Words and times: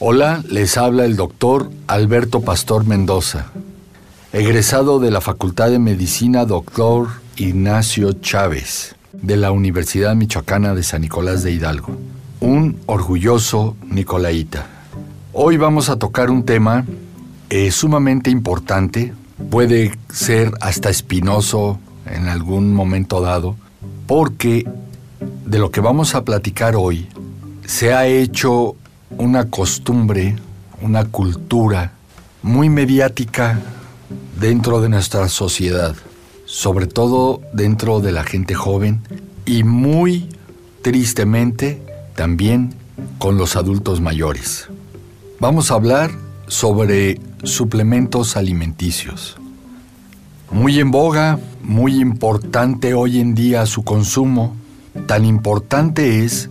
Hola, 0.00 0.44
les 0.48 0.78
habla 0.78 1.04
el 1.04 1.16
doctor 1.16 1.72
Alberto 1.88 2.40
Pastor 2.40 2.86
Mendoza, 2.86 3.46
egresado 4.32 5.00
de 5.00 5.10
la 5.10 5.20
Facultad 5.20 5.70
de 5.70 5.80
Medicina 5.80 6.44
Doctor 6.44 7.08
Ignacio 7.34 8.12
Chávez, 8.12 8.94
de 9.12 9.36
la 9.36 9.50
Universidad 9.50 10.14
Michoacana 10.14 10.76
de 10.76 10.84
San 10.84 11.00
Nicolás 11.00 11.42
de 11.42 11.50
Hidalgo, 11.50 11.96
un 12.38 12.78
orgulloso 12.86 13.76
nicolaíta. 13.88 14.66
Hoy 15.32 15.56
vamos 15.56 15.88
a 15.88 15.98
tocar 15.98 16.30
un 16.30 16.44
tema 16.44 16.86
eh, 17.50 17.72
sumamente 17.72 18.30
importante, 18.30 19.12
puede 19.50 19.98
ser 20.12 20.52
hasta 20.60 20.90
espinoso 20.90 21.80
en 22.06 22.28
algún 22.28 22.72
momento 22.72 23.20
dado, 23.20 23.56
porque 24.06 24.64
de 25.44 25.58
lo 25.58 25.72
que 25.72 25.80
vamos 25.80 26.14
a 26.14 26.24
platicar 26.24 26.76
hoy 26.76 27.08
se 27.66 27.94
ha 27.94 28.06
hecho 28.06 28.76
una 29.10 29.48
costumbre, 29.50 30.36
una 30.82 31.04
cultura 31.06 31.92
muy 32.42 32.68
mediática 32.68 33.60
dentro 34.38 34.80
de 34.80 34.88
nuestra 34.88 35.28
sociedad, 35.28 35.94
sobre 36.44 36.86
todo 36.86 37.40
dentro 37.52 38.00
de 38.00 38.12
la 38.12 38.24
gente 38.24 38.54
joven 38.54 39.00
y 39.46 39.64
muy 39.64 40.28
tristemente 40.82 41.82
también 42.14 42.74
con 43.18 43.38
los 43.38 43.56
adultos 43.56 44.00
mayores. 44.00 44.68
Vamos 45.40 45.70
a 45.70 45.74
hablar 45.74 46.10
sobre 46.46 47.20
suplementos 47.42 48.36
alimenticios. 48.36 49.36
Muy 50.50 50.80
en 50.80 50.90
boga, 50.90 51.38
muy 51.62 52.00
importante 52.00 52.94
hoy 52.94 53.20
en 53.20 53.34
día 53.34 53.66
su 53.66 53.84
consumo. 53.84 54.56
Tan 55.06 55.24
importante 55.24 56.24
es 56.24 56.48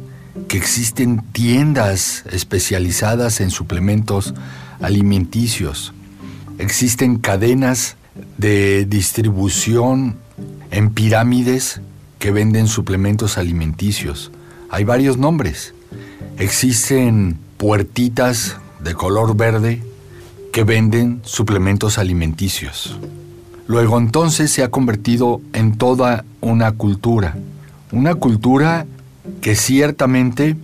que 0.48 0.58
existen 0.58 1.22
tiendas 1.32 2.24
especializadas 2.32 3.42
en 3.42 3.50
suplementos 3.50 4.34
alimenticios. 4.80 5.94
Existen 6.58 7.18
cadenas 7.18 7.98
de 8.38 8.86
distribución 8.86 10.18
en 10.72 10.92
pirámides 10.92 11.82
que 12.20 12.32
venden 12.32 12.68
suplementos 12.68 13.38
alimenticios. 13.38 14.32
Hay 14.70 14.84
varios 14.84 15.18
nombres. 15.18 15.74
Existen 16.38 17.38
puertitas 17.58 18.58
de 18.84 18.94
color 18.94 19.36
verde 19.36 19.84
que 20.52 20.64
venden 20.64 21.22
suplementos 21.24 21.98
alimenticios. 21.98 22.98
Luego 23.68 23.98
entonces 23.98 24.52
se 24.52 24.64
ha 24.64 24.72
convertido 24.72 25.42
en 25.54 25.78
toda 25.78 26.26
una 26.42 26.72
cultura. 26.72 27.38
Una 27.92 28.16
cultura 28.16 28.86
que 29.42 29.56
ciertamente 29.56 30.56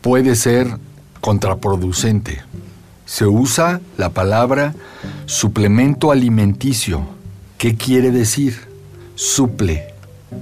puede 0.00 0.34
ser 0.36 0.78
contraproducente. 1.20 2.42
Se 3.04 3.26
usa 3.26 3.80
la 3.96 4.10
palabra 4.10 4.74
suplemento 5.26 6.12
alimenticio. 6.12 7.04
¿Qué 7.58 7.76
quiere 7.76 8.10
decir? 8.10 8.56
Suple. 9.14 9.86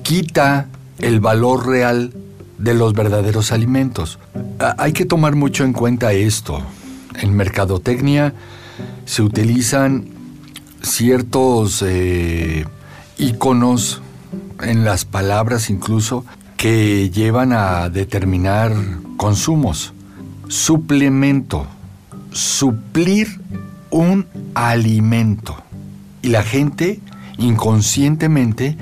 Quita 0.03 0.69
el 0.99 1.21
valor 1.21 1.67
real 1.67 2.13
de 2.59 2.75
los 2.75 2.93
verdaderos 2.93 3.53
alimentos. 3.53 4.19
Hay 4.77 4.93
que 4.93 5.05
tomar 5.05 5.35
mucho 5.35 5.65
en 5.65 5.73
cuenta 5.73 6.13
esto. 6.13 6.61
En 7.15 7.35
mercadotecnia 7.35 8.35
se 9.07 9.23
utilizan 9.23 10.09
ciertos 10.83 11.83
eh, 11.87 12.65
iconos 13.17 14.03
en 14.61 14.85
las 14.85 15.05
palabras 15.05 15.71
incluso 15.71 16.25
que 16.59 17.09
llevan 17.09 17.53
a 17.53 17.89
determinar 17.89 18.73
consumos. 19.17 19.95
Suplemento, 20.49 21.67
suplir 22.33 23.41
un 23.91 24.27
alimento. 24.55 25.57
Y 26.21 26.29
la 26.29 26.43
gente 26.43 27.01
inconscientemente 27.39 28.77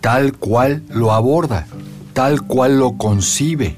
tal 0.00 0.32
cual 0.32 0.82
lo 0.88 1.12
aborda, 1.12 1.66
tal 2.14 2.42
cual 2.42 2.80
lo 2.80 2.98
concibe. 2.98 3.76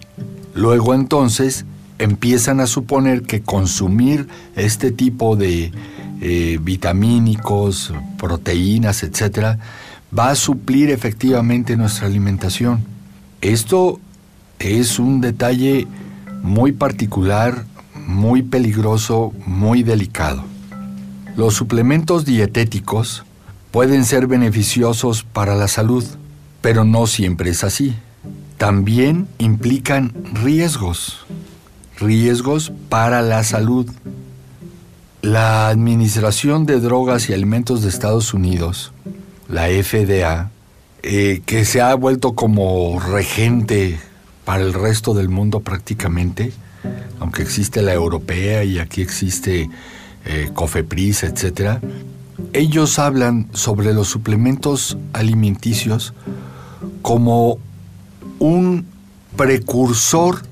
Luego 0.55 0.95
entonces 0.95 1.67
empiezan 1.99 2.59
a 2.59 2.67
suponer 2.67 3.23
que 3.23 3.43
consumir 3.43 4.29
este 4.57 4.93
tipo 4.93 5.37
de 5.37 5.73
eh, 6.23 6.59
vitamínicos, 6.63 7.93
proteínas, 8.17 9.03
etc., 9.03 9.59
va 10.17 10.31
a 10.31 10.35
suplir 10.37 10.91
efectivamente 10.91 11.77
nuestra 11.77 12.07
alimentación. 12.07 12.93
Esto 13.43 13.99
es 14.61 15.01
un 15.01 15.21
detalle 15.21 15.89
muy 16.43 16.71
particular, 16.71 17.65
muy 18.07 18.43
peligroso, 18.43 19.33
muy 19.47 19.83
delicado. 19.83 20.45
Los 21.37 21.55
suplementos 21.55 22.25
dietéticos 22.25 23.25
pueden 23.73 24.05
ser 24.05 24.29
beneficiosos 24.29 25.25
para 25.25 25.57
la 25.57 25.67
salud, 25.67 26.05
pero 26.61 26.85
no 26.85 27.09
siempre 27.09 27.51
es 27.51 27.65
así. 27.65 27.97
También 28.59 29.27
implican 29.39 30.13
riesgos, 30.35 31.27
riesgos 31.99 32.73
para 32.89 33.23
la 33.23 33.43
salud. 33.43 33.91
La 35.21 35.67
Administración 35.67 36.65
de 36.65 36.79
Drogas 36.79 37.29
y 37.29 37.33
Alimentos 37.33 37.83
de 37.83 37.89
Estados 37.89 38.35
Unidos, 38.35 38.93
la 39.49 39.67
FDA, 39.67 40.53
eh, 41.03 41.43
que 41.47 41.65
se 41.65 41.81
ha 41.81 41.95
vuelto 41.95 42.35
como 42.35 43.01
regente 43.01 43.99
para 44.45 44.63
el 44.63 44.73
resto 44.73 45.15
del 45.15 45.29
mundo 45.29 45.61
prácticamente, 45.61 46.53
aunque 47.19 47.43
existe 47.43 47.83
la 47.83 47.93
europea 47.93 48.65
y 48.65 48.79
aquí 48.79 49.03
existe 49.03 49.69
eh, 50.25 50.51
Cofepris, 50.55 51.25
etc. 51.25 51.79
Ellos 52.53 52.99
hablan 52.99 53.49
sobre 53.53 53.93
los 53.93 54.09
suplementos 54.09 54.97
alimenticios 55.13 56.15
como 57.03 57.59
un 58.39 58.87
precursor 59.37 60.43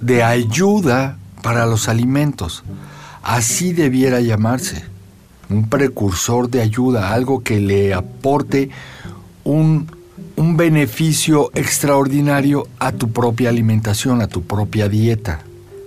de 0.00 0.22
ayuda 0.22 1.18
para 1.42 1.66
los 1.66 1.88
alimentos. 1.88 2.62
Así 3.22 3.72
debiera 3.72 4.20
llamarse. 4.20 4.84
Un 5.48 5.68
precursor 5.68 6.48
de 6.48 6.60
ayuda, 6.60 7.12
algo 7.12 7.42
que 7.42 7.58
le 7.58 7.92
aporte 7.92 8.70
un, 9.50 9.86
beneficio 10.56 11.50
extraordinario 11.54 12.66
a 12.78 12.92
tu 12.92 13.10
propia 13.12 13.50
alimentación, 13.50 14.22
a 14.22 14.26
tu 14.26 14.42
propia 14.42 14.88
dieta. 14.88 15.40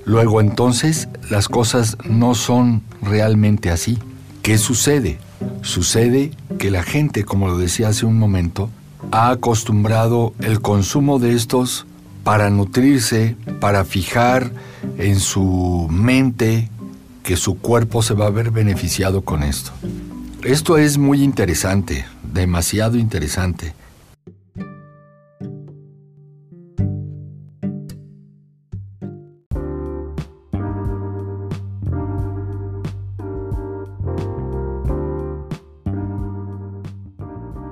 Luego 0.06 0.42
entonces 0.42 1.10
las 1.30 1.48
cosas 1.48 1.98
no 2.08 2.36
son 2.36 2.82
realmente 3.02 3.72
así. 3.72 3.98
¿Qué 4.42 4.58
sucede? 4.58 5.18
Sucede 5.62 6.32
que 6.60 6.70
la 6.70 6.84
gente, 6.84 7.24
como 7.24 7.48
lo 7.48 7.58
decía 7.58 7.90
hace 7.90 8.06
un 8.06 8.20
momento, 8.20 8.70
ha 9.12 9.32
acostumbrado 9.32 10.34
el 10.40 10.62
consumo 10.62 11.20
de 11.20 11.34
estos 11.34 11.86
para 12.24 12.50
nutrirse, 12.50 13.36
para 13.60 13.86
fijar 13.86 14.52
en 14.98 15.20
su 15.20 15.88
mente 15.90 16.70
que 17.24 17.38
su 17.38 17.58
cuerpo 17.58 18.04
se 18.04 18.14
va 18.14 18.28
a 18.28 18.32
ver 18.32 18.52
beneficiado 18.52 19.22
con 19.22 19.44
esto. 19.44 19.72
Esto 20.44 20.78
es 20.78 20.98
muy 20.98 21.24
interesante, 21.24 22.06
demasiado 22.34 22.98
interesante. 22.98 23.74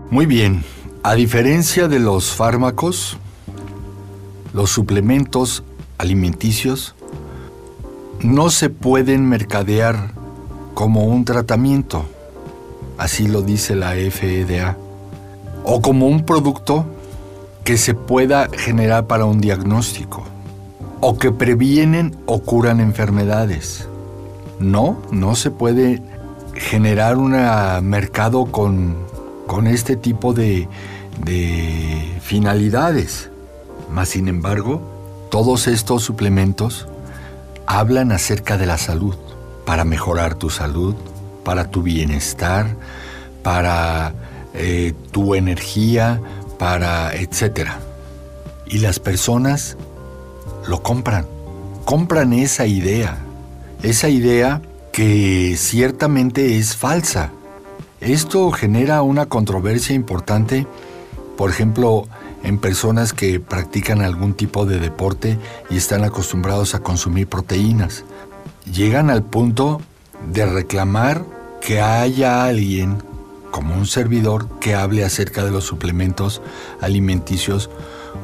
Muy 0.09 0.25
bien, 0.25 0.63
a 1.03 1.15
diferencia 1.15 1.87
de 1.87 1.99
los 1.99 2.35
fármacos, 2.35 3.17
los 4.53 4.69
suplementos 4.69 5.63
alimenticios 5.97 6.95
no 8.21 8.49
se 8.49 8.69
pueden 8.69 9.27
mercadear 9.27 10.11
como 10.73 11.05
un 11.05 11.25
tratamiento 11.25 12.05
así 13.01 13.27
lo 13.27 13.41
dice 13.41 13.75
la 13.75 13.93
FDA, 13.93 14.77
o 15.63 15.81
como 15.81 16.05
un 16.05 16.23
producto 16.23 16.85
que 17.63 17.75
se 17.77 17.95
pueda 17.95 18.47
generar 18.55 19.07
para 19.07 19.25
un 19.25 19.41
diagnóstico, 19.41 20.23
o 20.99 21.17
que 21.17 21.31
previenen 21.31 22.15
o 22.27 22.43
curan 22.43 22.79
enfermedades. 22.79 23.87
No, 24.59 25.01
no 25.09 25.33
se 25.35 25.49
puede 25.49 26.03
generar 26.53 27.17
un 27.17 27.31
mercado 27.89 28.45
con, 28.45 28.95
con 29.47 29.65
este 29.65 29.95
tipo 29.95 30.33
de, 30.35 30.67
de 31.25 32.19
finalidades. 32.21 33.31
Mas, 33.91 34.09
sin 34.09 34.27
embargo, 34.27 34.79
todos 35.31 35.65
estos 35.65 36.03
suplementos 36.03 36.87
hablan 37.65 38.11
acerca 38.11 38.59
de 38.59 38.67
la 38.67 38.77
salud, 38.77 39.15
para 39.65 39.85
mejorar 39.85 40.35
tu 40.35 40.51
salud, 40.51 40.95
para 41.43 41.69
tu 41.69 41.83
bienestar, 41.83 42.75
para 43.43 44.13
eh, 44.53 44.93
tu 45.11 45.35
energía, 45.35 46.21
para 46.57 47.13
etcétera. 47.13 47.79
Y 48.65 48.79
las 48.79 48.99
personas 48.99 49.77
lo 50.67 50.81
compran, 50.83 51.25
compran 51.85 52.33
esa 52.33 52.65
idea 52.65 53.17
esa 53.83 54.09
idea 54.09 54.61
que 54.91 55.55
ciertamente 55.57 56.57
es 56.57 56.75
falsa. 56.75 57.31
Esto 57.99 58.51
genera 58.51 59.01
una 59.01 59.27
controversia 59.27 59.95
importante, 59.95 60.67
por 61.37 61.49
ejemplo, 61.49 62.03
en 62.43 62.57
personas 62.57 63.13
que 63.13 63.39
practican 63.39 64.01
algún 64.01 64.33
tipo 64.33 64.65
de 64.65 64.79
deporte 64.79 65.37
y 65.69 65.77
están 65.77 66.03
acostumbrados 66.03 66.75
a 66.75 66.79
consumir 66.79 67.27
proteínas. 67.27 68.03
Llegan 68.71 69.09
al 69.09 69.23
punto 69.23 69.81
de 70.29 70.45
reclamar 70.45 71.23
que 71.61 71.81
haya 71.81 72.45
alguien, 72.45 73.03
como 73.51 73.75
un 73.75 73.85
servidor, 73.85 74.47
que 74.59 74.75
hable 74.75 75.03
acerca 75.03 75.43
de 75.43 75.51
los 75.51 75.63
suplementos 75.63 76.41
alimenticios 76.81 77.69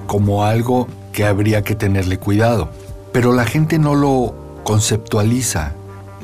como 0.07 0.44
algo 0.44 0.88
que 1.13 1.25
habría 1.25 1.63
que 1.63 1.75
tenerle 1.75 2.17
cuidado. 2.17 2.69
Pero 3.11 3.33
la 3.33 3.45
gente 3.45 3.79
no 3.79 3.95
lo 3.95 4.61
conceptualiza. 4.63 5.73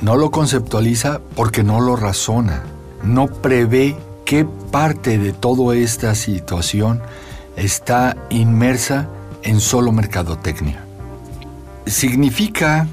No 0.02 0.18
lo 0.18 0.32
conceptualiza 0.32 1.22
porque 1.36 1.64
no 1.64 1.80
lo 1.80 1.96
razona. 1.96 2.64
No 3.04 3.28
prevé 3.28 3.96
qué 4.26 4.46
parte 4.72 5.18
de 5.18 5.34
toda 5.34 5.76
esta 5.76 6.16
situación 6.16 7.02
está 7.56 8.18
inmersa 8.30 9.08
en 9.44 9.60
solo 9.60 9.92
mercadotecnia. 9.92 10.84
Significa 11.86 12.88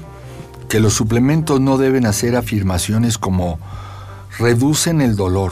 que 0.71 0.79
los 0.79 0.93
suplementos 0.93 1.59
no 1.59 1.77
deben 1.77 2.05
hacer 2.05 2.37
afirmaciones 2.37 3.17
como 3.17 3.59
reducen 4.39 5.01
el 5.01 5.17
dolor, 5.17 5.51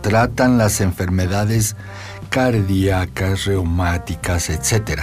tratan 0.00 0.58
las 0.58 0.80
enfermedades 0.80 1.74
cardíacas, 2.28 3.46
reumáticas, 3.46 4.50
etc. 4.50 5.00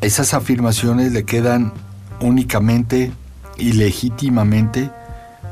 Esas 0.00 0.34
afirmaciones 0.34 1.12
le 1.12 1.22
quedan 1.22 1.72
únicamente 2.20 3.12
y 3.58 3.74
legítimamente 3.74 4.90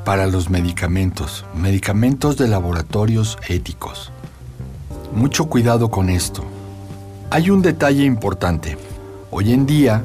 para 0.05 0.27
los 0.27 0.51
medicamentos, 0.51 1.45
medicamentos 1.55 2.37
de 2.37 2.49
laboratorios 2.49 3.39
éticos. 3.47 4.11
Mucho 5.15 5.45
cuidado 5.45 5.93
con 5.93 6.11
esto. 6.11 6.43
Hay 7.31 7.51
un 7.51 7.63
detalle 7.63 8.03
importante. 8.03 8.77
Hoy 9.31 9.53
en 9.53 9.65
día 9.65 10.03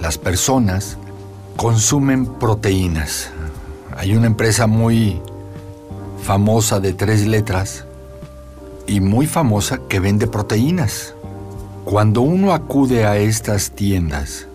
las 0.00 0.18
personas 0.18 0.98
consumen 1.56 2.26
proteínas. 2.26 3.30
Hay 3.96 4.14
una 4.14 4.26
empresa 4.26 4.66
muy 4.66 5.20
famosa 6.22 6.80
de 6.80 6.92
tres 6.92 7.26
letras 7.26 7.84
y 8.86 9.00
muy 9.00 9.26
famosa 9.26 9.80
que 9.88 10.00
vende 10.00 10.26
proteínas. 10.26 11.14
Cuando 11.84 12.22
uno 12.22 12.54
acude 12.54 13.06
a 13.06 13.16
estas 13.18 13.70
tiendas 13.72 14.46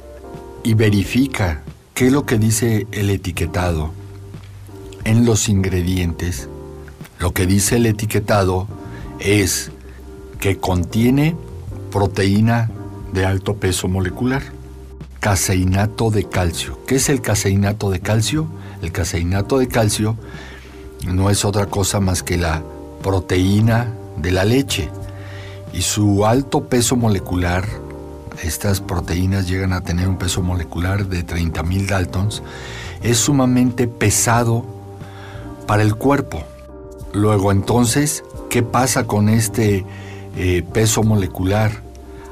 y 0.64 0.74
verifica 0.74 1.62
qué 1.94 2.08
es 2.08 2.12
lo 2.12 2.26
que 2.26 2.38
dice 2.38 2.88
el 2.92 3.10
etiquetado 3.10 3.92
en 5.04 5.26
los 5.26 5.48
ingredientes, 5.48 6.50
lo 7.20 7.34
que 7.34 7.46
dice 7.46 7.78
el 7.78 7.86
etiquetado 7.86 8.68
es 9.20 9.72
que 10.40 10.58
contiene 10.58 11.36
proteína 11.92 12.72
de 13.14 13.26
alto 13.26 13.56
peso 13.56 13.88
molecular. 13.88 14.59
Caseinato 15.20 16.12
de 16.12 16.30
calcio. 16.30 16.80
¿Qué 16.88 16.96
es 16.96 17.10
el 17.10 17.22
caseinato 17.22 17.90
de 17.90 18.00
calcio? 18.00 18.48
El 18.82 18.92
caseinato 18.92 19.60
de 19.60 19.68
calcio 19.68 20.16
no 21.06 21.30
es 21.30 21.46
otra 21.46 21.66
cosa 21.66 22.00
más 22.00 22.24
que 22.24 22.38
la 22.38 22.64
proteína 23.02 23.94
de 24.18 24.32
la 24.32 24.46
leche. 24.46 24.90
Y 25.74 25.82
su 25.82 26.26
alto 26.26 26.66
peso 26.68 26.96
molecular, 26.96 27.66
estas 28.44 28.80
proteínas 28.80 29.48
llegan 29.48 29.74
a 29.74 29.82
tener 29.82 30.08
un 30.08 30.18
peso 30.18 30.42
molecular 30.42 31.06
de 31.08 31.26
30.000 31.26 31.88
daltons, 31.88 32.42
es 33.04 33.18
sumamente 33.18 33.88
pesado 33.88 34.66
para 35.68 35.84
el 35.84 35.96
cuerpo. 35.96 36.44
Luego 37.14 37.52
entonces, 37.52 38.24
¿qué 38.50 38.64
pasa 38.64 39.06
con 39.06 39.30
este 39.30 39.86
eh, 40.36 40.64
peso 40.74 41.04
molecular, 41.04 41.72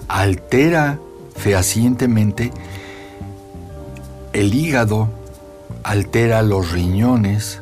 altera 0.07 0.99
fehacientemente 1.35 2.51
el 4.39 4.53
hígado, 4.53 5.09
altera 5.83 6.43
los 6.43 6.71
riñones, 6.71 7.61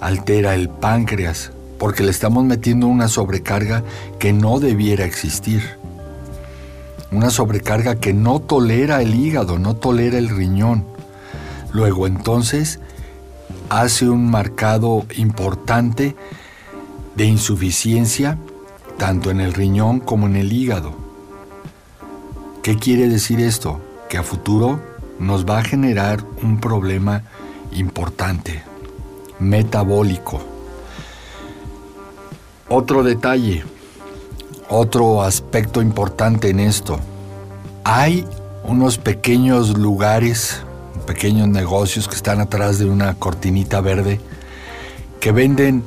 altera 0.00 0.54
el 0.54 0.70
páncreas, 0.70 1.52
porque 1.78 2.02
le 2.02 2.10
estamos 2.10 2.42
metiendo 2.44 2.86
una 2.86 3.06
sobrecarga 3.06 3.84
que 4.18 4.32
no 4.32 4.60
debiera 4.60 5.04
existir. 5.04 5.62
Una 7.12 7.28
sobrecarga 7.28 7.96
que 7.96 8.14
no 8.14 8.40
tolera 8.40 9.02
el 9.02 9.14
hígado, 9.14 9.58
no 9.58 9.76
tolera 9.76 10.16
el 10.16 10.30
riñón. 10.30 10.86
Luego 11.72 12.06
entonces 12.06 12.80
hace 13.68 14.08
un 14.08 14.30
marcado 14.30 15.04
importante 15.16 16.16
de 17.14 17.24
insuficiencia 17.26 18.38
tanto 18.96 19.30
en 19.30 19.40
el 19.40 19.52
riñón 19.52 20.00
como 20.00 20.26
en 20.26 20.36
el 20.36 20.50
hígado. 20.50 20.94
¿Qué 22.62 22.76
quiere 22.76 23.06
decir 23.08 23.40
esto? 23.40 23.80
Que 24.08 24.16
a 24.16 24.22
futuro 24.22 24.89
nos 25.20 25.44
va 25.44 25.58
a 25.58 25.64
generar 25.64 26.24
un 26.42 26.58
problema 26.58 27.22
importante, 27.70 28.62
metabólico. 29.38 30.40
Otro 32.68 33.04
detalle, 33.04 33.62
otro 34.68 35.22
aspecto 35.22 35.80
importante 35.82 36.50
en 36.50 36.58
esto. 36.58 36.98
Hay 37.84 38.26
unos 38.64 38.98
pequeños 38.98 39.78
lugares, 39.78 40.62
pequeños 41.06 41.46
negocios 41.46 42.08
que 42.08 42.16
están 42.16 42.40
atrás 42.40 42.78
de 42.78 42.86
una 42.86 43.14
cortinita 43.14 43.80
verde 43.80 44.20
que 45.20 45.30
venden 45.30 45.84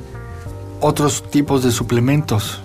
otros 0.80 1.28
tipos 1.30 1.62
de 1.62 1.72
suplementos 1.72 2.60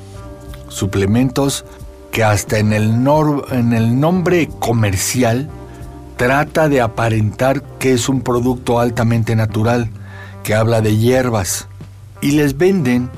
suplementos 0.69 1.65
que 2.12 2.24
hasta 2.24 2.57
en 2.57 2.74
el, 2.74 3.06
en 3.51 3.74
el 3.74 4.00
nombre 4.00 4.48
comercial 4.60 5.50
trata 6.19 6.68
de 6.68 6.81
aparentar 6.81 7.63
que 7.80 7.94
es 7.94 8.10
un 8.10 8.19
producto 8.19 8.81
altamente 8.81 9.38
natural, 9.38 9.89
que 10.44 10.54
habla 10.54 10.81
de 10.81 10.98
hierbas, 10.98 11.69
y 12.19 12.31
les 12.31 12.57
venden 12.57 13.10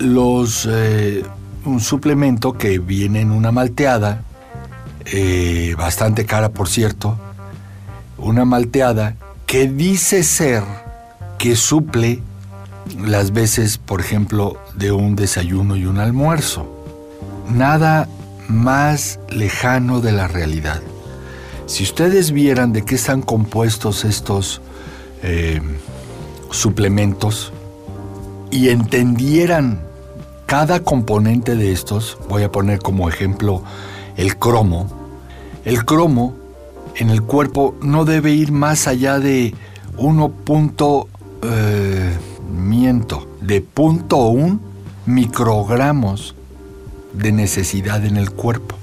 los, 0.00 0.66
eh, 0.68 1.22
un 1.64 1.78
suplemento 1.78 2.54
que 2.54 2.80
viene 2.80 3.20
en 3.20 3.30
una 3.30 3.52
malteada, 3.52 4.24
eh, 5.04 5.76
bastante 5.78 6.26
cara 6.26 6.48
por 6.48 6.68
cierto, 6.68 7.16
una 8.16 8.44
malteada 8.44 9.14
que 9.46 9.68
dice 9.68 10.24
ser 10.24 10.64
que 11.38 11.54
suple 11.54 12.20
las 12.98 13.32
veces, 13.32 13.78
por 13.78 14.00
ejemplo, 14.00 14.58
de 14.74 14.90
un 14.90 15.14
desayuno 15.14 15.76
y 15.76 15.86
un 15.86 16.00
almuerzo 16.00 16.66
nada 17.48 18.08
más 18.48 19.20
lejano 19.30 20.00
de 20.00 20.10
la 20.10 20.26
realidad. 20.26 20.82
Si 21.68 21.84
ustedes 21.84 22.32
vieran 22.32 22.72
de 22.72 22.82
qué 22.82 22.94
están 22.94 23.20
compuestos 23.20 24.06
estos 24.06 24.62
eh, 25.22 25.60
suplementos 26.50 27.52
y 28.50 28.70
entendieran 28.70 29.78
cada 30.46 30.80
componente 30.80 31.56
de 31.56 31.70
estos, 31.70 32.16
voy 32.26 32.42
a 32.42 32.50
poner 32.50 32.78
como 32.78 33.10
ejemplo 33.10 33.62
el 34.16 34.38
cromo, 34.38 34.88
el 35.66 35.84
cromo 35.84 36.34
en 36.96 37.10
el 37.10 37.22
cuerpo 37.22 37.76
no 37.82 38.06
debe 38.06 38.32
ir 38.32 38.50
más 38.50 38.88
allá 38.88 39.18
de 39.18 39.54
1. 39.98 40.32
Eh, 41.42 42.16
miento, 42.50 43.28
de 43.42 43.60
punto 43.60 44.16
un 44.28 44.62
microgramos 45.04 46.34
de 47.12 47.30
necesidad 47.30 48.06
en 48.06 48.16
el 48.16 48.30
cuerpo. 48.30 48.74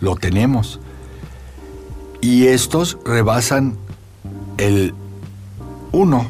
Lo 0.00 0.16
tenemos. 0.16 0.80
Y 2.20 2.48
estos 2.48 2.98
rebasan 3.04 3.76
el 4.56 4.92
1 5.92 6.26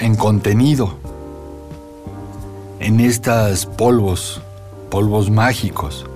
en 0.00 0.16
contenido, 0.16 0.96
en 2.80 3.00
estas 3.00 3.66
polvos, 3.66 4.42
polvos 4.90 5.30
mágicos. 5.30 6.06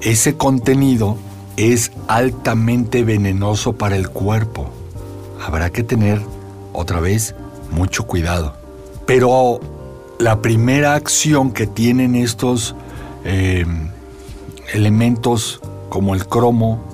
Ese 0.00 0.36
contenido 0.36 1.16
es 1.56 1.90
altamente 2.06 3.04
venenoso 3.04 3.72
para 3.72 3.96
el 3.96 4.08
cuerpo. 4.08 4.70
Habrá 5.44 5.70
que 5.70 5.82
tener, 5.82 6.22
otra 6.72 7.00
vez, 7.00 7.34
mucho 7.72 8.06
cuidado. 8.06 8.54
Pero 9.04 9.60
la 10.18 10.40
primera 10.40 10.94
acción 10.94 11.50
que 11.50 11.66
tienen 11.66 12.14
estos 12.14 12.76
eh, 13.24 13.66
elementos 14.72 15.60
como 15.88 16.14
el 16.14 16.26
cromo 16.26 16.89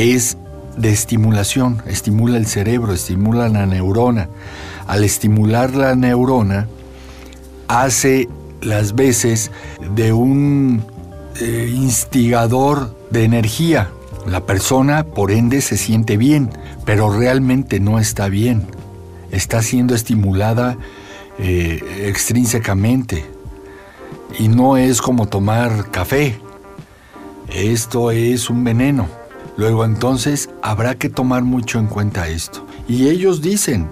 es 0.00 0.36
de 0.76 0.90
estimulación, 0.90 1.82
estimula 1.86 2.36
el 2.36 2.46
cerebro, 2.46 2.92
estimula 2.92 3.48
la 3.48 3.66
neurona. 3.66 4.28
Al 4.86 5.04
estimular 5.04 5.74
la 5.74 5.94
neurona, 5.94 6.68
hace 7.68 8.28
las 8.60 8.94
veces 8.94 9.50
de 9.94 10.12
un 10.12 10.82
eh, 11.40 11.70
instigador 11.74 12.96
de 13.10 13.24
energía. 13.24 13.90
La 14.26 14.44
persona, 14.46 15.04
por 15.04 15.30
ende, 15.30 15.60
se 15.60 15.76
siente 15.76 16.16
bien, 16.16 16.50
pero 16.84 17.10
realmente 17.10 17.80
no 17.80 17.98
está 17.98 18.28
bien. 18.28 18.66
Está 19.30 19.62
siendo 19.62 19.94
estimulada 19.94 20.76
eh, 21.38 21.80
extrínsecamente. 22.06 23.24
Y 24.38 24.48
no 24.48 24.76
es 24.76 25.00
como 25.00 25.26
tomar 25.26 25.90
café. 25.90 26.38
Esto 27.48 28.10
es 28.10 28.50
un 28.50 28.64
veneno. 28.64 29.19
Luego 29.60 29.84
entonces 29.84 30.48
habrá 30.62 30.94
que 30.94 31.10
tomar 31.10 31.42
mucho 31.42 31.78
en 31.78 31.86
cuenta 31.86 32.28
esto. 32.28 32.66
Y 32.88 33.10
ellos 33.10 33.42
dicen, 33.42 33.90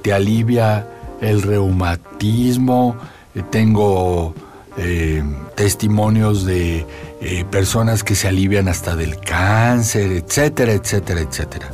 te 0.00 0.12
alivia 0.12 0.86
el 1.20 1.42
reumatismo, 1.42 2.96
eh, 3.34 3.42
tengo 3.50 4.32
eh, 4.76 5.24
testimonios 5.56 6.44
de 6.44 6.86
eh, 7.20 7.44
personas 7.50 8.04
que 8.04 8.14
se 8.14 8.28
alivian 8.28 8.68
hasta 8.68 8.94
del 8.94 9.18
cáncer, 9.18 10.12
etcétera, 10.12 10.74
etcétera, 10.74 11.20
etcétera. 11.22 11.68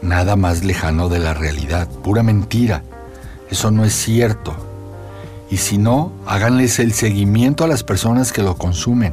Nada 0.00 0.34
más 0.36 0.64
lejano 0.64 1.10
de 1.10 1.18
la 1.18 1.34
realidad, 1.34 1.86
pura 2.02 2.22
mentira. 2.22 2.82
Eso 3.50 3.70
no 3.70 3.84
es 3.84 3.92
cierto. 3.92 4.56
Y 5.50 5.58
si 5.58 5.76
no, 5.76 6.10
háganles 6.24 6.78
el 6.78 6.94
seguimiento 6.94 7.64
a 7.64 7.68
las 7.68 7.84
personas 7.84 8.32
que 8.32 8.42
lo 8.42 8.56
consumen. 8.56 9.12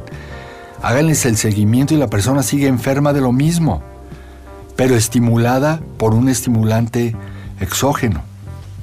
Háganles 0.82 1.26
el 1.26 1.36
seguimiento 1.36 1.92
y 1.92 1.98
la 1.98 2.08
persona 2.08 2.42
sigue 2.42 2.66
enferma 2.66 3.12
de 3.12 3.20
lo 3.20 3.32
mismo, 3.32 3.82
pero 4.76 4.96
estimulada 4.96 5.80
por 5.98 6.14
un 6.14 6.28
estimulante 6.28 7.14
exógeno. 7.60 8.22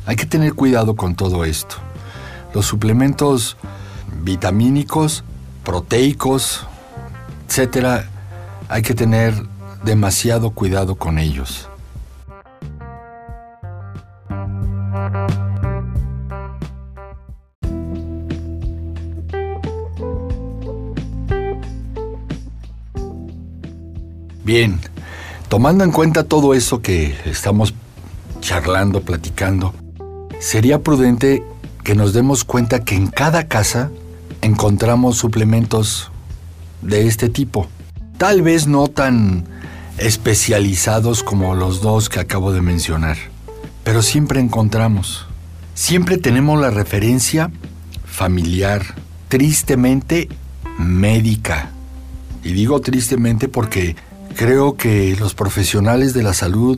Hay 0.06 0.16
que 0.16 0.28
tener 0.28 0.54
cuidado 0.54 0.96
con 0.96 1.16
todo 1.16 1.44
esto. 1.44 1.78
Los 2.54 2.68
suplementos 2.68 3.58
vitamínicos, 4.24 5.24
proteicos, 5.64 6.68
etcétera, 7.48 8.06
hay 8.70 8.84
que 8.84 8.94
tener 8.94 9.34
demasiado 9.84 10.52
cuidado 10.52 10.96
con 10.96 11.18
ellos. 11.18 11.68
Bien, 24.48 24.80
tomando 25.50 25.84
en 25.84 25.92
cuenta 25.92 26.24
todo 26.24 26.54
eso 26.54 26.82
que 26.82 27.14
estamos 27.26 27.74
charlando, 28.40 29.02
platicando, 29.02 29.74
sería 30.40 30.82
prudente 30.82 31.44
que 31.84 31.96
nos 31.96 32.14
demos 32.14 32.46
cuenta 32.46 32.86
que 32.86 32.96
en 32.96 33.08
cada 33.08 33.50
casa 33.50 33.92
encontramos 34.42 35.18
suplementos 35.18 36.12
de 36.82 37.08
este 37.08 37.28
tipo. 37.28 37.68
Tal 38.18 38.42
vez 38.42 38.68
no 38.68 38.88
tan 38.88 39.44
especializados 39.98 41.24
como 41.24 41.54
los 41.54 41.82
dos 41.82 42.08
que 42.08 42.22
acabo 42.22 42.54
de 42.54 42.62
mencionar, 42.62 43.18
pero 43.84 44.02
siempre 44.02 44.40
encontramos. 44.40 45.26
Siempre 45.74 46.18
tenemos 46.18 46.58
la 46.62 46.70
referencia 46.70 47.52
familiar, 48.06 48.82
tristemente 49.28 50.30
médica. 50.80 51.72
Y 52.46 52.54
digo 52.54 52.80
tristemente 52.80 53.50
porque 53.50 53.98
creo 54.38 54.78
que 54.78 55.16
los 55.20 55.34
profesionales 55.34 56.14
de 56.14 56.22
la 56.22 56.36
salud 56.36 56.78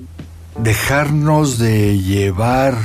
dejarnos 0.58 1.60
de 1.60 2.00
llevar 2.00 2.78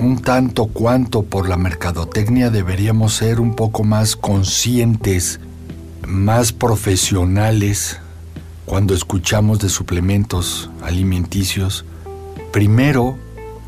un 0.00 0.22
tanto 0.22 0.64
cuanto 0.64 1.24
por 1.24 1.46
la 1.46 1.58
mercadotecnia 1.58 2.48
deberíamos 2.48 3.12
ser 3.12 3.38
un 3.38 3.54
poco 3.54 3.84
más 3.84 4.16
conscientes, 4.16 5.40
más 6.06 6.52
profesionales 6.52 8.00
cuando 8.64 8.94
escuchamos 8.94 9.58
de 9.58 9.68
suplementos 9.68 10.70
alimenticios. 10.82 11.84
Primero, 12.54 13.18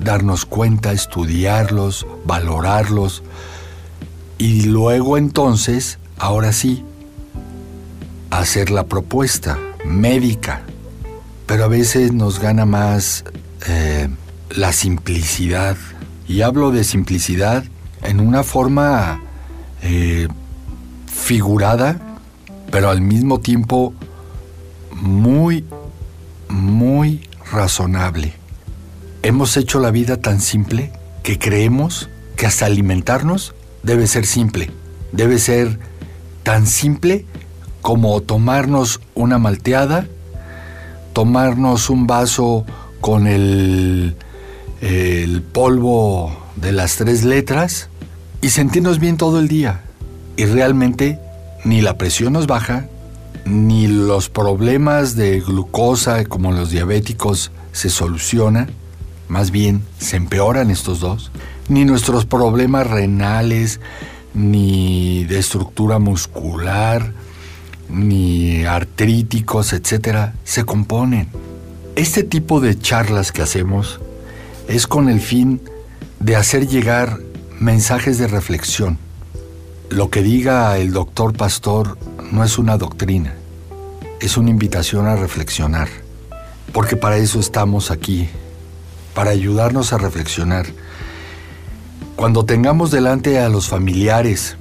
darnos 0.00 0.46
cuenta, 0.46 0.92
estudiarlos, 0.92 2.06
valorarlos 2.24 3.22
y 4.38 4.62
luego 4.62 5.18
entonces, 5.18 5.98
ahora 6.16 6.54
sí, 6.54 6.82
hacer 8.30 8.70
la 8.70 8.86
propuesta 8.86 9.58
médica. 9.88 10.62
Pero 11.46 11.64
a 11.64 11.68
veces 11.68 12.12
nos 12.12 12.38
gana 12.40 12.66
más 12.66 13.24
eh, 13.66 14.08
la 14.50 14.72
simplicidad 14.72 15.76
y 16.26 16.42
hablo 16.42 16.70
de 16.70 16.84
simplicidad 16.84 17.64
en 18.02 18.20
una 18.20 18.42
forma 18.42 19.20
eh, 19.82 20.28
figurada, 21.06 21.98
pero 22.70 22.90
al 22.90 23.00
mismo 23.00 23.40
tiempo 23.40 23.94
muy, 24.92 25.64
muy 26.48 27.26
razonable. 27.50 28.34
Hemos 29.22 29.56
hecho 29.56 29.80
la 29.80 29.90
vida 29.90 30.18
tan 30.18 30.40
simple 30.40 30.92
que 31.22 31.38
creemos 31.38 32.08
que 32.36 32.46
hasta 32.46 32.66
alimentarnos 32.66 33.54
debe 33.82 34.06
ser 34.06 34.26
simple. 34.26 34.70
Debe 35.12 35.38
ser 35.38 35.78
tan 36.42 36.66
simple 36.66 37.26
como 37.88 38.20
tomarnos 38.20 39.00
una 39.14 39.38
malteada, 39.38 40.06
tomarnos 41.14 41.88
un 41.88 42.06
vaso 42.06 42.66
con 43.00 43.26
el 43.26 44.14
polvo 45.52 46.36
de 46.56 46.72
las 46.72 46.96
tres 46.96 47.24
letras 47.24 47.88
y 48.42 48.50
sentirnos 48.50 48.98
bien 48.98 49.16
todo 49.16 49.38
el 49.38 49.48
día. 49.48 49.84
Y 50.36 50.44
realmente 50.44 51.18
ni 51.64 51.80
la 51.80 51.96
presión 51.96 52.34
nos 52.34 52.46
baja, 52.46 52.88
ni 53.46 53.86
los 53.86 54.28
problemas 54.28 55.16
de 55.16 55.40
glucosa 55.40 56.26
como 56.26 56.52
los 56.52 56.68
diabéticos 56.70 57.52
se 57.72 57.88
solucionan, 57.88 58.70
más 59.28 59.50
bien 59.50 59.82
se 59.98 60.16
empeoran 60.16 60.70
estos 60.70 61.00
dos, 61.00 61.32
ni 61.70 61.86
nuestros 61.86 62.26
problemas 62.26 62.86
renales, 62.86 63.80
ni 64.34 65.24
de 65.24 65.38
estructura 65.38 65.98
muscular, 65.98 67.14
ni 67.88 68.64
artríticos, 68.64 69.72
etcétera, 69.72 70.34
se 70.44 70.64
componen. 70.64 71.28
Este 71.96 72.22
tipo 72.22 72.60
de 72.60 72.78
charlas 72.78 73.32
que 73.32 73.42
hacemos 73.42 74.00
es 74.68 74.86
con 74.86 75.08
el 75.08 75.20
fin 75.20 75.60
de 76.20 76.36
hacer 76.36 76.68
llegar 76.68 77.18
mensajes 77.58 78.18
de 78.18 78.28
reflexión. 78.28 78.98
Lo 79.90 80.10
que 80.10 80.22
diga 80.22 80.76
el 80.78 80.92
doctor 80.92 81.32
Pastor 81.32 81.98
no 82.30 82.44
es 82.44 82.58
una 82.58 82.76
doctrina, 82.76 83.34
es 84.20 84.36
una 84.36 84.50
invitación 84.50 85.06
a 85.06 85.16
reflexionar, 85.16 85.88
porque 86.72 86.94
para 86.94 87.16
eso 87.16 87.40
estamos 87.40 87.90
aquí, 87.90 88.28
para 89.14 89.30
ayudarnos 89.30 89.92
a 89.92 89.98
reflexionar. 89.98 90.66
Cuando 92.16 92.44
tengamos 92.44 92.90
delante 92.90 93.38
a 93.38 93.48
los 93.48 93.68
familiares 93.68 94.56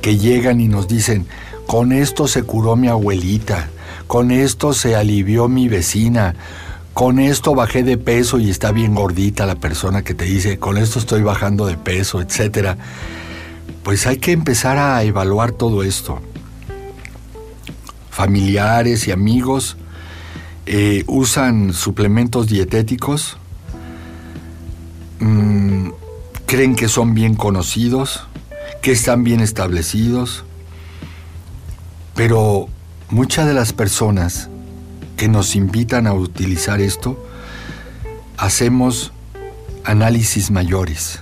que 0.00 0.18
llegan 0.18 0.60
y 0.60 0.68
nos 0.68 0.86
dicen, 0.86 1.26
con 1.66 1.92
esto 1.92 2.28
se 2.28 2.42
curó 2.42 2.76
mi 2.76 2.88
abuelita, 2.88 3.68
con 4.06 4.30
esto 4.30 4.72
se 4.72 4.96
alivió 4.96 5.48
mi 5.48 5.68
vecina, 5.68 6.34
con 6.92 7.18
esto 7.18 7.54
bajé 7.54 7.82
de 7.82 7.96
peso 7.96 8.38
y 8.38 8.50
está 8.50 8.72
bien 8.72 8.94
gordita 8.94 9.46
la 9.46 9.54
persona 9.54 10.02
que 10.02 10.14
te 10.14 10.26
dice, 10.26 10.58
con 10.58 10.76
esto 10.76 10.98
estoy 10.98 11.22
bajando 11.22 11.66
de 11.66 11.78
peso, 11.78 12.20
etc. 12.20 12.76
Pues 13.82 14.06
hay 14.06 14.18
que 14.18 14.32
empezar 14.32 14.76
a 14.76 15.02
evaluar 15.02 15.52
todo 15.52 15.82
esto. 15.82 16.20
Familiares 18.10 19.08
y 19.08 19.12
amigos 19.12 19.76
eh, 20.66 21.04
usan 21.06 21.72
suplementos 21.72 22.46
dietéticos, 22.46 23.38
mm, 25.20 25.88
creen 26.44 26.76
que 26.76 26.88
son 26.88 27.14
bien 27.14 27.34
conocidos, 27.34 28.28
que 28.82 28.92
están 28.92 29.24
bien 29.24 29.40
establecidos, 29.40 30.44
pero 32.14 32.68
muchas 33.10 33.46
de 33.46 33.54
las 33.54 33.72
personas 33.72 34.48
que 35.16 35.28
nos 35.28 35.54
invitan 35.56 36.06
a 36.06 36.14
utilizar 36.14 36.80
esto, 36.80 37.16
hacemos 38.36 39.12
análisis 39.84 40.50
mayores. 40.50 41.20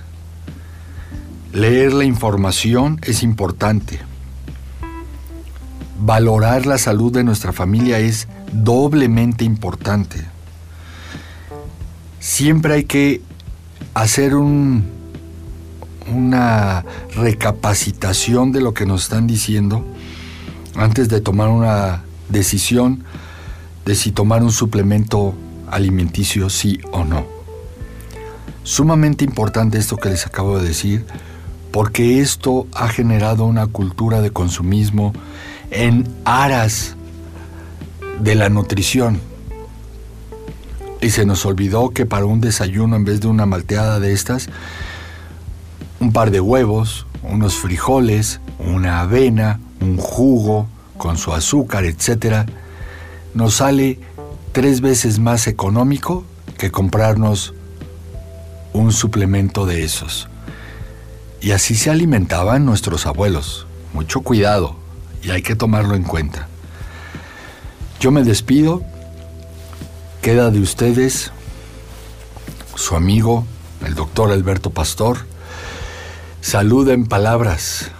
Leer 1.53 1.93
la 1.93 2.05
información 2.05 2.99
es 3.03 3.23
importante. 3.23 3.99
Valorar 5.99 6.65
la 6.65 6.77
salud 6.77 7.11
de 7.11 7.23
nuestra 7.23 7.51
familia 7.51 7.99
es 7.99 8.27
doblemente 8.51 9.43
importante. 9.45 10.25
Siempre 12.19 12.73
hay 12.73 12.83
que 12.85 13.21
hacer 13.93 14.35
un, 14.35 14.85
una 16.11 16.85
recapacitación 17.15 18.51
de 18.51 18.61
lo 18.61 18.73
que 18.73 18.85
nos 18.85 19.03
están 19.03 19.27
diciendo 19.27 19.85
antes 20.75 21.09
de 21.09 21.21
tomar 21.21 21.49
una 21.49 22.03
decisión 22.29 23.03
de 23.85 23.95
si 23.95 24.11
tomar 24.11 24.43
un 24.43 24.51
suplemento 24.51 25.33
alimenticio 25.69 26.49
sí 26.49 26.79
o 26.91 27.03
no. 27.03 27.25
Sumamente 28.63 29.25
importante 29.25 29.77
esto 29.77 29.97
que 29.97 30.09
les 30.09 30.27
acabo 30.27 30.59
de 30.59 30.67
decir, 30.67 31.05
porque 31.71 32.19
esto 32.19 32.67
ha 32.73 32.89
generado 32.89 33.45
una 33.45 33.67
cultura 33.67 34.21
de 34.21 34.31
consumismo 34.31 35.13
en 35.71 36.07
aras 36.25 36.95
de 38.19 38.35
la 38.35 38.49
nutrición. 38.49 39.19
Y 41.01 41.09
se 41.09 41.25
nos 41.25 41.45
olvidó 41.45 41.89
que 41.89 42.05
para 42.05 42.25
un 42.25 42.41
desayuno, 42.41 42.95
en 42.95 43.05
vez 43.05 43.21
de 43.21 43.27
una 43.27 43.47
malteada 43.47 43.99
de 43.99 44.13
estas, 44.13 44.49
un 45.99 46.11
par 46.13 46.29
de 46.29 46.39
huevos, 46.39 47.07
unos 47.23 47.55
frijoles, 47.55 48.39
una 48.59 49.01
avena, 49.01 49.59
un 49.81 49.97
jugo 49.97 50.67
con 50.97 51.17
su 51.17 51.33
azúcar, 51.33 51.85
etc., 51.85 52.47
nos 53.33 53.55
sale 53.55 53.99
tres 54.51 54.81
veces 54.81 55.19
más 55.19 55.47
económico 55.47 56.23
que 56.57 56.71
comprarnos 56.71 57.53
un 58.73 58.91
suplemento 58.91 59.65
de 59.65 59.83
esos. 59.83 60.27
Y 61.41 61.51
así 61.51 61.75
se 61.75 61.89
alimentaban 61.89 62.65
nuestros 62.65 63.05
abuelos. 63.07 63.65
Mucho 63.93 64.21
cuidado 64.21 64.75
y 65.23 65.31
hay 65.31 65.41
que 65.41 65.55
tomarlo 65.55 65.95
en 65.95 66.03
cuenta. 66.03 66.47
Yo 67.99 68.11
me 68.11 68.23
despido. 68.23 68.83
Queda 70.21 70.51
de 70.51 70.59
ustedes 70.59 71.31
su 72.75 72.95
amigo, 72.95 73.45
el 73.85 73.95
doctor 73.95 74.31
Alberto 74.31 74.69
Pastor. 74.69 75.17
Saluda 76.41 76.93
en 76.93 77.07
palabras 77.07 77.91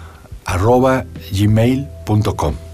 arroba 0.52 1.04
gmail.com. 1.32 2.71